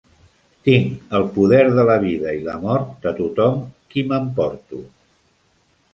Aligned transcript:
Tinc 0.67 1.11
el 1.17 1.27
poder 1.35 1.59
de 1.79 1.83
la 1.89 1.97
vida 2.05 2.33
i 2.39 2.41
la 2.47 2.57
mort 2.65 2.97
de 3.07 3.15
tothom 3.21 3.61
qui 3.93 4.07
m'emporto. 4.11 4.83